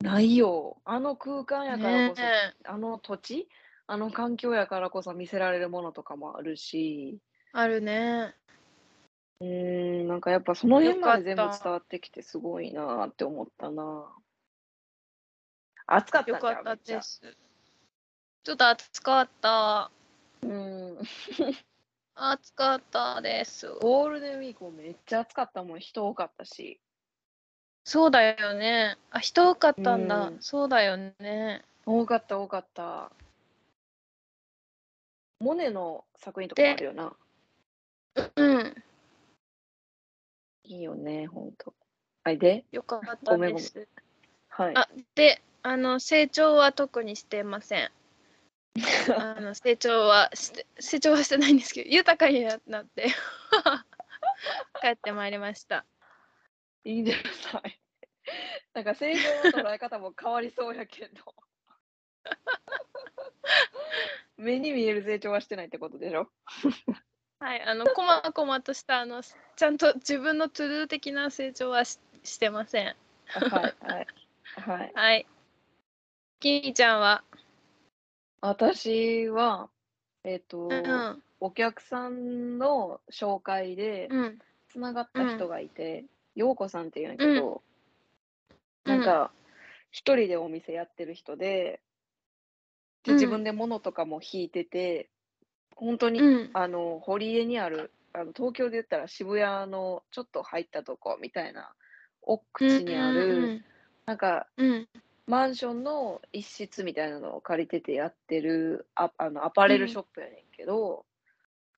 [0.00, 0.80] ないよ。
[0.84, 3.48] あの空間やからねこそ、あの土地？
[3.86, 7.18] あの環境やからこそ見せられるものとかもあるし、
[7.52, 8.34] あるね。
[9.40, 14.14] うーん、なんかやっぱその辺まで全部伝わってきてすごいなって思ったな。
[15.86, 16.96] 暑かったんじゃんよかったちゃ。
[16.98, 17.36] です。
[18.44, 19.90] ちょっと暑かった。
[20.42, 20.98] うん。
[22.14, 23.68] 暑かったです。
[23.80, 26.80] ゴールデンウィークもめっちゃ暑かったもん、人多かったし。
[27.88, 28.98] そうだよね。
[29.10, 30.36] あ人多かったんだ、うん。
[30.42, 31.64] そうだよね。
[31.86, 33.10] 多かった、多かった。
[35.40, 37.16] モネの作品とかもあるよな。
[38.36, 38.84] うん。
[40.64, 41.72] いいよね、ほんと。
[42.24, 43.64] はい、で、よかったごめんごめん。
[43.64, 43.88] です。
[44.50, 44.76] はい。
[44.76, 47.90] あであの成長は特にしてません。
[49.16, 53.06] あの成長はして成長はしてないんですけど豊かになって。
[54.82, 55.86] 帰ってまいりました
[56.84, 57.20] いいんじゃな
[57.68, 57.80] い？
[58.74, 61.34] なんか正常の捉え方も変わりそうやけど。
[64.36, 66.30] 目に見える成長はしてないってことでしょ？
[67.40, 72.96] はいあのこまこまとしたあのちゃんと自分のトゥルー的な成長はししてません。
[73.28, 74.06] はい、はい。
[74.56, 74.92] はい。
[74.94, 75.26] はい。
[76.40, 77.22] きみちゃんは？
[78.40, 79.70] 私は、
[80.24, 84.38] えっ、と、うんお客さんの紹介でうん。
[84.68, 86.04] つながった人がいて、よ
[86.42, 87.62] うこさんっていうんやけど、
[88.84, 88.98] うん。
[88.98, 89.32] なんか、
[89.90, 91.80] 一人でお店やってる人で、
[93.04, 93.14] でうん。
[93.16, 95.10] 自分で物とかも引いてて、
[95.74, 96.50] 本当に、うん。
[96.52, 101.74] あの、堀江にある、あの東京で言ったら渋谷のちょっと入ったとこみたいな、
[102.22, 103.62] 奥地にある、
[104.06, 104.88] なんか、うんうん。
[105.26, 111.04] マンションの一室みたいなのを借りててやってるアあのアパレルショップやねんけど、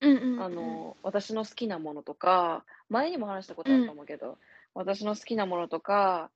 [0.01, 0.11] うん。
[0.11, 4.39] うんうんあの私の好きなものとか前にも話したことあると思うけど、
[4.75, 6.31] 私の好きなものとか、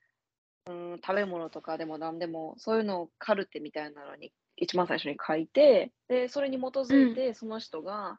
[0.66, 8.18] うん、食べ物とかでも何でもそういうのをカルテみたいなのに一番最初に書いてでそれに基づいてその人が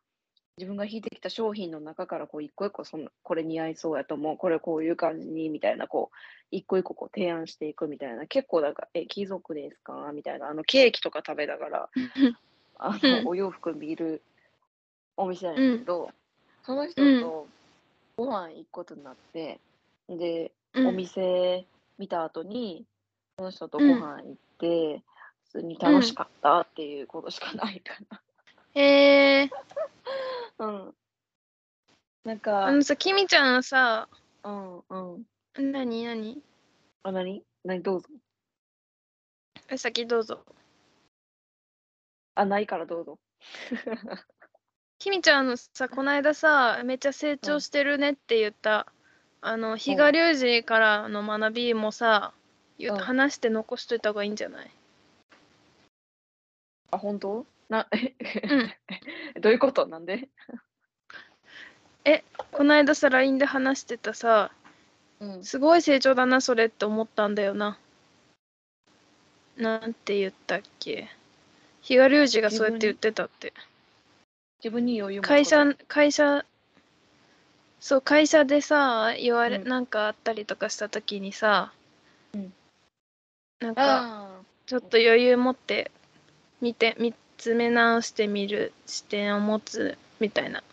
[0.58, 6.16] 自分が引いてきた商品の中からこう一個一個そのこれ似合いそうやと思うこれこういう感じにみたいなこう
[6.52, 11.90] 一個一個こう提案していくみたいな結構なんか「え貴族ですか?」みたいなあのケーキとか食べながら
[12.78, 13.24] あうん。
[13.24, 14.22] のお洋服見る
[15.18, 16.10] お店なんやけど、
[16.64, 17.48] その人と
[18.18, 19.60] ご飯行くことになって
[20.10, 21.66] で、うんお店
[21.98, 22.86] 見た後に
[23.38, 25.02] その人とご飯行って、
[25.46, 27.94] 普通に楽しかったっていうことしかないか
[28.74, 29.48] へえ
[30.58, 30.66] な。
[30.68, 30.96] うん。
[32.26, 34.10] なんか、あのさきみちゃんさ
[34.44, 35.72] うんうん。
[35.72, 36.44] 何何？
[37.04, 37.44] あ、何？
[37.64, 38.10] 何どうぞ。
[39.70, 40.46] え先どうぞ
[42.36, 43.18] あ、ないからどうぞ。
[45.00, 48.92] きみちゃんのさこの間さめっちゃ成長してるねって言った、
[49.48, 52.34] あの比嘉隆二からの学びもさ、
[53.00, 54.72] 話して残しといた方がいいんじゃない？
[56.90, 57.46] あ、本当？
[57.70, 58.74] な、うん。
[59.42, 59.86] どういうこと？
[59.86, 60.28] なんで？
[62.52, 64.52] この間さ LINE で話してたさ
[65.20, 65.44] うん。
[65.44, 67.78] すごい成長だなそれって思ったんだよな。
[69.58, 71.08] なんて言ったっけ？
[71.82, 73.54] 比嘉隆二がそうやって言ってたって。
[74.64, 76.44] 自分に余裕会社会社
[77.86, 79.68] そう会社でさ言われ、うん。
[79.68, 81.72] なんかあったりとかした時にさ、
[82.34, 82.52] うん。
[83.60, 85.92] なんかあちょっと余裕持って
[86.62, 90.64] 見て見つめ直してみる視点を持つみたいな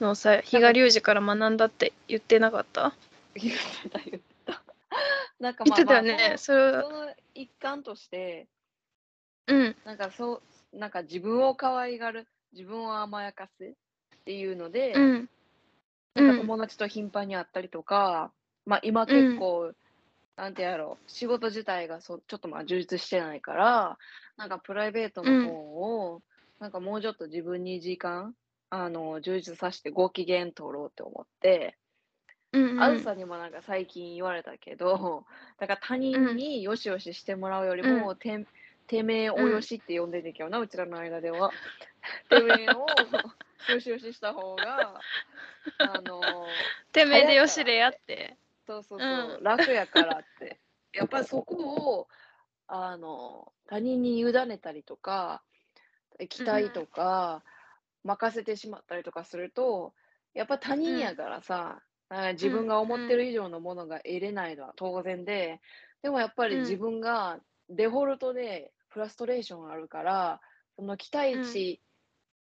[0.00, 2.86] のをさ比嘉隆二から学んだって言ってなかった？
[2.88, 2.94] あ、
[3.34, 4.62] 言ってた言ってた。
[5.40, 6.34] なんか言ってたよまあね。
[6.38, 8.46] そその一環として、
[9.46, 9.76] うん。
[9.84, 10.40] なんかそ
[10.72, 15.28] う、なんか自分を可愛がる、自分を甘やかすっていうので、うん
[16.14, 18.32] なんか友達と頻繁に会ったりとか、
[18.66, 19.72] まあ今結構、
[20.36, 23.98] なんてやろう、仕事自体がそちょっとまあ充実してないから、
[24.36, 26.22] なんかプライベートの方を、
[26.58, 28.34] なんかもうちょっと自分に時間、
[28.70, 31.76] あの、充実させてご機嫌取ろうって思って、
[32.52, 32.82] うんうん。
[32.82, 35.24] あずさにもなんか最近言われたけど、
[35.58, 38.46] だから他人によしよししてもらうよりも、て
[38.86, 41.52] てめえおよしって呼んでんけどな、うちらの間では。
[42.28, 42.86] てめえを
[43.68, 45.04] よしよしした方が、
[45.78, 48.36] あのてめえでよしれやって。
[48.66, 49.42] そうそうそう、うん。
[49.42, 50.60] 楽やからって。
[50.92, 52.08] やっぱりそこを、
[52.66, 55.42] あの、他人に委ねたりとか、
[56.28, 57.42] 期待とか、
[58.04, 59.94] 任せてしまったりとかすると、
[60.34, 65.60] やっぱ他人やからさ、あ自分が思ってる以上のものが得れないのは当然で、
[66.02, 66.60] でもやっぱりうん。
[66.62, 70.40] 自分がデフォルトでフラストレーションあるから、
[70.76, 71.80] その期待値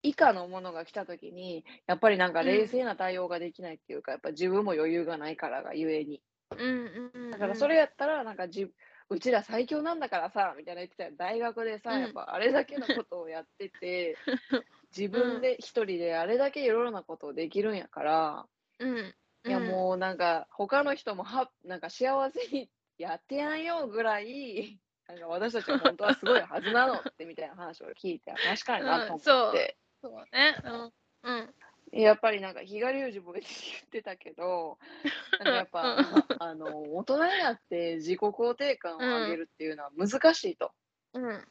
[0.03, 6.23] 以下のものが来た時に、やっぱりなんか冷静な対応ができないっていうか、やっぱ自分も余裕がないからがゆえに。
[6.57, 8.71] うんうんうんだからそれやったら、なんかじ
[9.11, 11.13] うちら最強なんだからさ、みたいな言ってたよ。
[11.17, 14.17] 大学でさ、うんやっぱあれだけのことをやってて、
[14.97, 18.47] 自分で一人であれだけいろいろなことをできるんやから、
[18.79, 19.15] うん
[19.47, 29.79] いやもうなんか他の人もはなんか幸せにやってやんよぐらい、なんか私たちは本当はすごいはずなのってみたいな話を聞いて、確かになと思って。
[30.03, 30.57] そうね。
[30.65, 30.93] うん。
[31.23, 31.55] うん。
[31.93, 33.45] やっぱりなんか比嘉隆二も言っ
[33.91, 34.79] てたけど、
[35.45, 36.01] やっぱ、
[36.39, 40.73] あの大人になって自己肯定感を上げるっていうのは難しいと。
[41.15, 41.49] うん。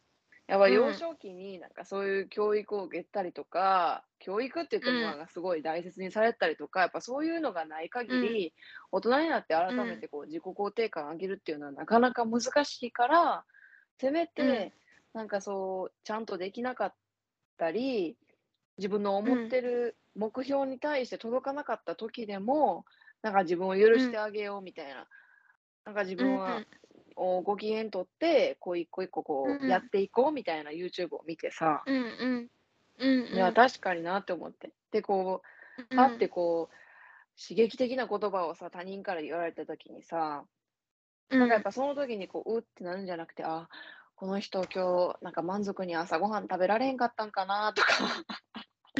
[0.48, 5.04] やっぱうん幼少期になんかそういう教育を受けたりとか、教育って言ってもうん。
[5.04, 8.54] なんかすごい大切にされたりとか、やっぱそういうのがない限り、
[8.92, 13.46] 大人になって改めてこう自己肯定感を上げるっていうのはなかなか難しいから、
[14.00, 14.74] せめて
[15.14, 16.96] なんかそうちゃんとできなかっ
[17.58, 18.18] たり、
[18.78, 22.86] 自分の思ってる目標に対して届かなかった時でも、
[23.22, 25.08] なんか自分を許してあげようみたいな。
[25.86, 26.62] なんか自分は、
[27.16, 32.50] おご機嫌取って、こう一個一個こううんやっていこうみたいな YouTube を見てさ、うんうん
[33.00, 33.36] うんうん。
[33.36, 34.72] いや、確かになって思って。
[34.92, 35.42] で、こ
[35.92, 40.46] う、パってこう、刺激的な言葉をさ、他人から言われた時にさ、
[41.30, 43.68] なんかやっぱその時にこう、うってなるんじゃなくて、あ、
[44.16, 47.88] この人今日なんか満足に朝ごはん食べられへんかったんかなとか、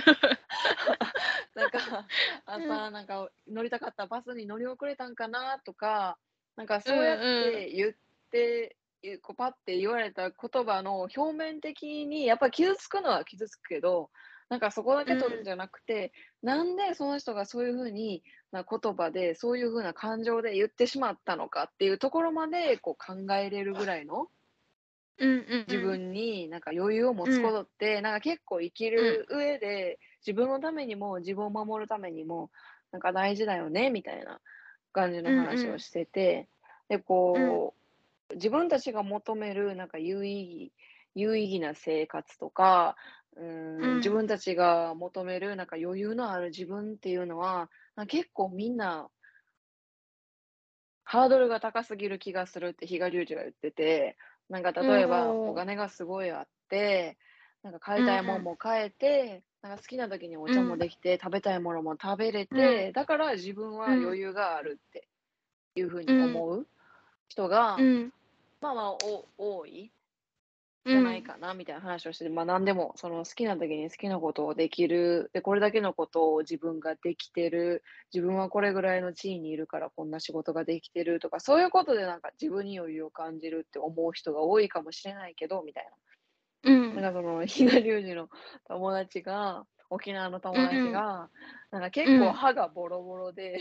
[1.56, 2.08] なんか
[2.46, 6.18] 朝なんか乗りたかったバスに乗り遅れたんかなとか、
[6.56, 7.94] なんかそうやって言っ
[8.32, 14.10] て、いうこうパッて言われた言葉の表面的にやっぱり傷つくのは傷つくけど、
[14.50, 24.28] なんかそこだけ取るんじゃなくて、なんでその人がそういうふうにな言葉で、そういうふうな感情で言ってしまったのかっていうところまでこう考えれるぐらいの
[25.20, 32.52] うんうん自分になんか余裕を持つことって、なんか結構生きる上で、自分のためにも自分を守るためにも
[32.92, 34.40] なんか大事だよねみたいな
[34.94, 36.48] 感じの話をしてて、
[36.90, 37.74] でこ
[38.30, 40.72] う、自分たちが求めるなんか有意義
[41.16, 42.96] 有意義な生活とか
[43.36, 43.96] うん、うん。
[43.98, 47.70] 自分たちが求めるなんか余裕のある自分っていうのは
[48.08, 49.10] 結構みんな
[51.04, 54.18] ハードルが高すぎる気がするって比嘉隆二が言ってて
[54.50, 55.50] なんか例えばうん。
[55.50, 57.18] お金がすごいあって
[57.64, 65.08] なんか買いたいもんも買えて、なんか好きな時にお茶もできて、食べたいものも食べれて、だから自分は余裕があるって
[65.76, 66.66] いうふうに思う
[67.28, 68.14] 人が、うん。
[68.62, 69.92] まあまあお多い
[70.88, 75.30] じじゃないかなみたいな話をしてて、まあ何でもその好きな時に好きなことをできる。
[75.34, 77.84] でこれだけのことを自分ができてる。
[78.14, 85.90] 自分はこれぐらいの地位にいるからこんな仕事ができてるとかそういうことでなんか自分に余裕を感じるって思う人が多いかもしれないけどみたい
[86.64, 86.96] うん。
[86.96, 88.30] ななんかその比嘉隆二の
[88.68, 91.30] 友達が沖縄の友達が、
[91.72, 93.60] なんか結構歯がボロボロで、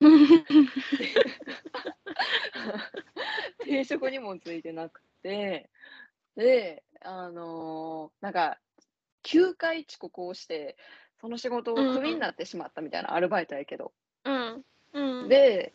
[3.64, 5.70] 定職にもついてなくて、
[6.38, 8.60] で、あのーなんか、
[9.22, 10.76] 9回遅刻をして、
[11.20, 13.92] その仕事をうんうんクビになってしまったみたいなアルバイトやけど。
[14.24, 14.64] うん。
[14.92, 15.28] うん。
[15.28, 15.74] で、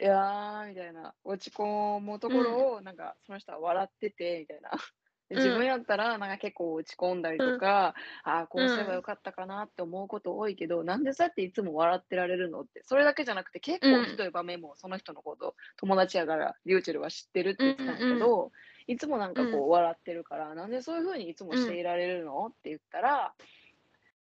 [0.00, 4.70] いやーみたいな、落ち込むところを、なんか、その人は笑ってて、みたいな。
[5.28, 7.94] で自分やったら、なんか結構落ち込んだりとか、
[8.24, 18.50] ああ、こうすればよかったかなって思うこと多いけど、なんでそうやっていつも笑ってられるのって、それだけじゃなくて、結構ひどい場面もその人のこと、友達やから、リューチェルは知ってるって言ってたんだけど、
[18.90, 22.46] いつもなんかこう笑ってるから、なんでそういう風にいつもしていられるの？
[22.46, 23.34] って言ったら、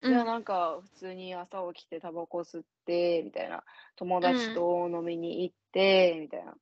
[0.07, 3.63] いや、なんか普通に朝起きてタバコ吸って、みたいな。
[3.95, 6.55] 友達と飲みに行って、みたいな。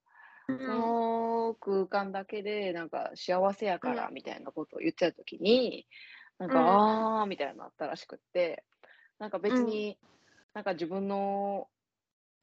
[0.47, 5.85] その空間だけで、なんか幸せやから、みたいなことを言ってた時に、
[6.39, 7.19] なんか、うん。
[7.19, 8.63] あー、みたいになったらしくって、
[9.19, 9.97] なんか別に、
[10.53, 11.67] なんか自分の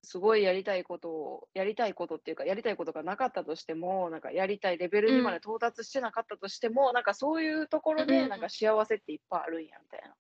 [0.05, 10.15] すごいやりたいことを、やりたいことっていうか、やりたいことがなかったとしても、なんかやりたいレベルにまで到達してなかったとしても、なんかそういうところで、うんなんか幸せっていっぱいあるんや、みたいな。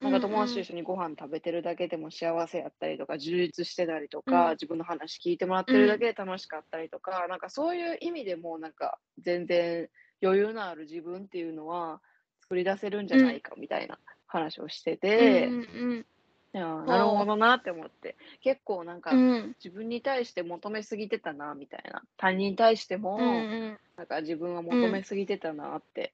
[0.00, 4.50] なんか友達と一緒にご飯食べてるだけでも幸せやったりとか、充実してたりとか、うん。
[4.52, 9.88] 自分の話聞いてもらってるだけで楽しかったりとか、なんかそういう意味でも、なんか全然
[10.22, 12.00] 余裕のある自分っていうのは
[12.40, 15.58] 作り出せるんじゃないかみたいな話をしてて、うんう
[15.94, 16.06] ん
[16.54, 17.36] いやなるほど。
[17.36, 19.54] なって思って、結構なんかうん。
[19.64, 23.28] 自分に対して求めすぎてたなみたいな、他人に対しても、うんう
[23.68, 23.78] ん。
[23.96, 26.12] なんか自分は求めすぎてたなって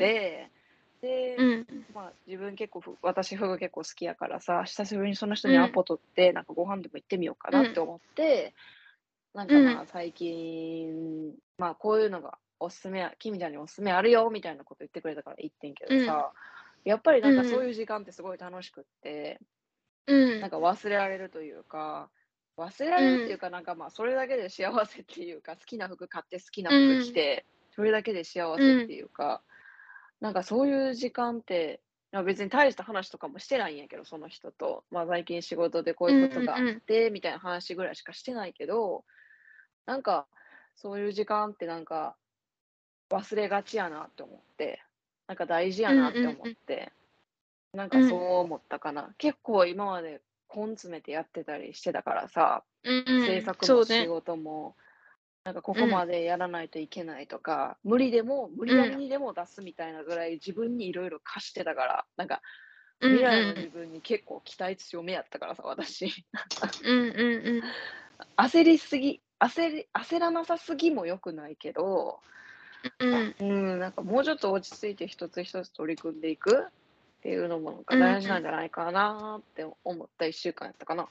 [1.03, 1.65] で、うん。
[1.93, 8.53] まあ、自分結構ふ、私、フグ結構好きやからさ、久しぶりにその人にアポ取って、なんかご飯でも行ってみようかなって思って、
[9.33, 16.31] なんかまあ、最近、まあ、こういうのがおすすめや、キミちゃんにおすすめあるよ、みたいなこと言ってくれたから行ってんけどさ、
[16.85, 19.39] やっぱりなんかそういう時間ってすごい楽しくって、
[20.07, 20.41] うん。
[20.41, 22.09] なんか忘れられるというか、
[22.57, 29.41] 忘れられるっていうか、なんかまあ、それだけで幸せっていうか、好きな服買って好きな服着て、それだけで幸せっていうか、
[30.19, 31.81] なんかそういう時間って、
[32.25, 34.83] 別に大した話とかもしてないんやけど、その人と。
[34.91, 39.03] まあ最近仕事でこういうことがあって、みたいな話ぐらいしかしてないけど、
[39.87, 40.27] なんか
[40.75, 42.15] そういう時間ってなんか
[43.09, 44.83] 忘れがちやなって思って、
[45.27, 46.91] なんか大事やなって思って、
[47.73, 49.13] なんかそう思ったかな。
[49.17, 50.21] 結構今まで
[50.53, 54.75] 根詰めてやってたりしてたからさ、うん制作も仕事も、
[55.43, 62.41] なんかここまでやらないといけないとか、無理でも無理やりにでも出すみたいなぐらい自分にいろいろ貸してたから、なんか
[63.01, 66.25] 未来の自分に結構期待強めやったからさ、私。
[66.83, 67.63] うんうんうん。
[68.37, 72.21] 焦りすぎ、焦り、焦らなさすぎも良くないけど、
[72.99, 73.35] うん。
[73.39, 76.69] うん、なんかもうちょっと落ち着いて一つ一つ取り組んでいくっ
[77.21, 81.07] ていうのもなんか大事なんじゃないかなって思った一週間やったかな。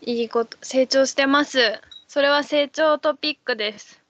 [0.00, 1.58] いいこと成長してます。
[2.06, 4.00] それは成長トピックです。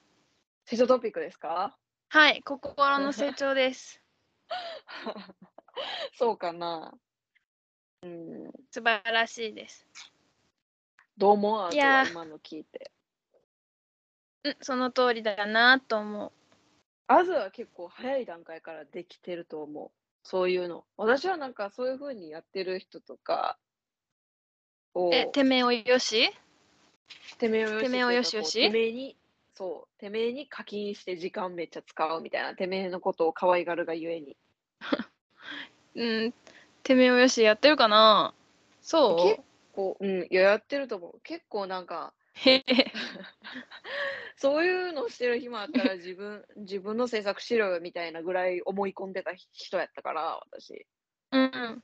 [0.65, 1.75] 成長トピックですか？
[2.09, 4.01] はい心の成長です。
[6.17, 6.93] そうかな。
[8.01, 9.85] うん、素晴らしいです。
[11.17, 11.69] どう思う？
[11.73, 12.91] 今の聞いて。
[14.43, 16.31] うんその通りだなと思う
[17.07, 19.91] アズは結構早い段階からできてると思う。
[20.23, 20.85] そういうの。
[20.95, 23.57] 私はなんかそういう風にやってる人とか
[24.93, 26.31] を、えてめえをよし？
[27.39, 27.81] てめえをよし。
[27.83, 28.61] てめえをよしよし？
[28.61, 29.17] てめえに、
[29.55, 34.37] そう、てめえに課金して時間めっちゃ使うみたいな、てめえのことを可愛がるがゆえに。
[35.95, 36.33] うん
[36.83, 38.35] てめえをよしやってるかな？
[38.81, 39.41] そ結
[39.73, 41.19] 構、うん、いや、やってると思う。
[41.23, 42.63] 結構なんか、うへへ
[44.37, 50.85] そういうのしてる暇あったら自分、自分の制作しろよみたいなぐらい思い込んでた人やったから、私。
[51.31, 51.83] うん。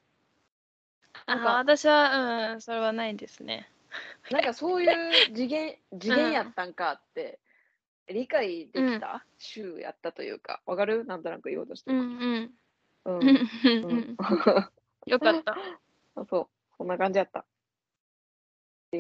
[1.28, 3.70] なんあか私はうんそれはないですね。
[4.32, 7.40] なんかそういう次元、 次元やったんかって、
[8.08, 9.26] 理解できた？
[9.38, 11.06] 週やったというか、わかる？
[11.06, 12.52] なんとなく言おうとしてうんる。
[13.06, 13.46] うんうん。
[13.84, 14.18] うん。
[15.08, 15.56] よかった。
[16.30, 17.46] そう、そんな感じやった。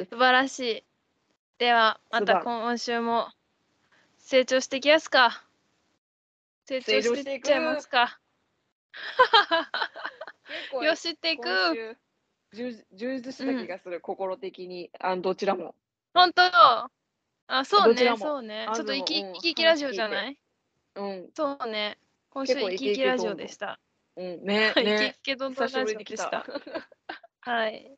[0.10, 0.84] 素晴らしい
[1.58, 3.30] ではまた今週も
[4.18, 5.43] 成長していきますか。
[6.66, 8.20] 成長していっちゃいますか。
[10.84, 11.97] よしっていく。
[12.53, 14.89] 充充実した気がする、心的に。
[14.99, 15.76] あどちらも。
[16.14, 16.41] 本当？
[17.47, 18.66] あそうねそうね。
[18.68, 20.38] あちょっと生き生きラジオじゃない？
[20.95, 21.97] うん、そうね。
[22.32, 23.80] 今週生き生きラジオでした。
[24.16, 25.36] うん、ね、 生きね生。
[25.36, 26.45] きどんどんラジオでした。
[27.41, 27.91] はい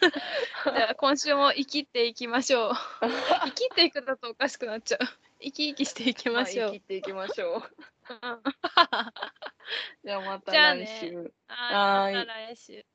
[0.74, 2.74] では今週も生きていきましょう。
[3.46, 5.00] 生きていくだとおかしくなっちゃう。
[5.40, 6.68] 生き生きしていきましょう。
[6.68, 7.62] あ生きていきましょう。
[8.10, 8.42] うん。
[10.04, 10.84] じゃあまたじゃあね。
[10.84, 11.32] 来週。
[11.48, 12.14] はい。
[12.14, 12.86] また来週